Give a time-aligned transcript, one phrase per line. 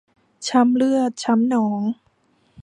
[0.47, 1.81] ช้ำเลือดช้ำหนอง